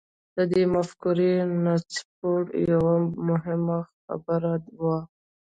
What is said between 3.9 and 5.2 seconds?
خبره وه.